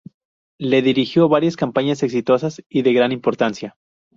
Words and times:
Lee 0.59 0.81
dirigió 0.81 1.29
varias 1.29 1.55
campañas 1.55 2.01
exitosas 2.01 2.63
y 2.67 2.81
de 2.81 2.91
gran 2.91 3.11
importancia. 3.11 3.75